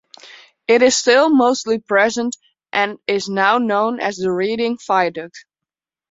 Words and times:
It 0.67 0.81
is 0.81 0.97
still 0.97 1.29
mostly 1.29 1.77
present, 1.77 2.35
and 2.73 2.97
is 3.05 3.29
now 3.29 3.59
known 3.59 3.99
as 3.99 4.17
the 4.17 4.31
Reading 4.31 4.79
Viaduct. 4.87 5.45